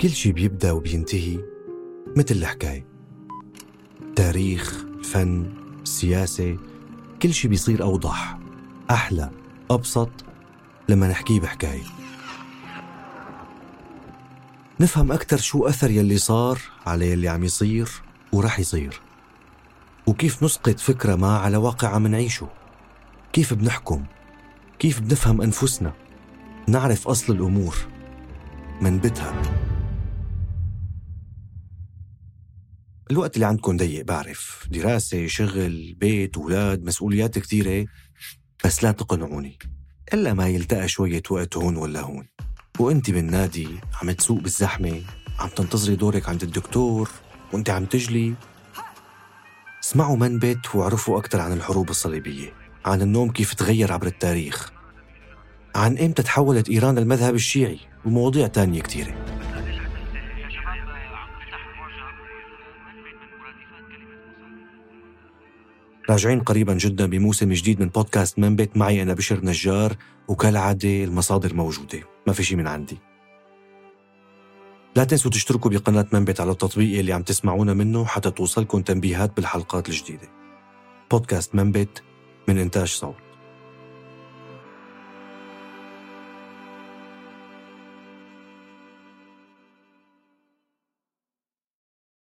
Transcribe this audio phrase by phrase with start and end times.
[0.00, 1.38] كل شي بيبدأ وبينتهي
[2.16, 2.86] مثل الحكاية.
[4.16, 6.58] تاريخ الفن السياسة
[7.22, 8.38] كل شي بيصير أوضح
[8.90, 9.30] أحلى
[9.70, 10.10] أبسط
[10.88, 11.82] لما نحكيه بحكاية.
[14.80, 17.90] نفهم أكثر شو أثر يلي صار على يلي عم يصير
[18.32, 19.00] ورح يصير.
[20.06, 22.48] وكيف نسقط فكرة ما على واقع عم نعيشه.
[23.32, 24.04] كيف بنحكم.
[24.78, 25.92] كيف بنفهم أنفسنا.
[26.68, 27.76] نعرف أصل الأمور.
[28.80, 29.59] منبتها.
[33.10, 34.68] الوقت اللي عندكم ضيق بعرف.
[34.70, 37.86] دراسة شغل بيت أولاد مسؤوليات كثيرة
[38.64, 39.58] بس لا تقنعوني.
[40.14, 42.28] إلا ما يلتقى شوية وقت هون ولا هون.
[42.78, 43.68] وإنت بالنادي
[44.02, 45.02] عم تسوق بالزحمة
[45.38, 47.10] عم تنتظري دورك عند الدكتور
[47.52, 48.34] وإنت عم تجلي.
[49.84, 52.52] اسمعوا منبت واعرفوا أكثر عن الحروب الصليبية
[52.84, 54.72] عن النوم كيف تغير عبر التاريخ
[55.74, 59.29] عن إمتى تحولت إيران للمذهب الشيعي ومواضيع تانية كثيرة
[66.10, 69.96] راجعين قريبا جدا بموسم جديد من بودكاست منبت معي أنا بشر نجار
[70.28, 72.00] وكالعادة المصادر موجودة.
[72.26, 72.98] ما في شي من عندي.
[74.96, 79.88] لا تنسوا تشتركوا بقناة منبت على التطبيق اللي عم تسمعونا منه حتى توصلكم تنبيهات بالحلقات
[79.88, 80.28] الجديدة.
[81.10, 82.02] بودكاست منبت
[82.48, 83.29] من إنتاج صوت.